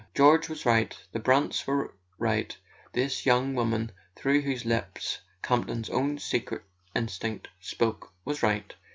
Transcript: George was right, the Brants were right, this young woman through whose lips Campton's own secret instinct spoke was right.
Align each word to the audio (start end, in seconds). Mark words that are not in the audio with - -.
George 0.15 0.49
was 0.49 0.65
right, 0.65 0.97
the 1.11 1.19
Brants 1.19 1.67
were 1.67 1.93
right, 2.17 2.57
this 2.93 3.23
young 3.27 3.53
woman 3.53 3.91
through 4.15 4.41
whose 4.41 4.65
lips 4.65 5.19
Campton's 5.43 5.91
own 5.91 6.17
secret 6.17 6.63
instinct 6.95 7.49
spoke 7.61 8.11
was 8.25 8.41
right. 8.41 8.73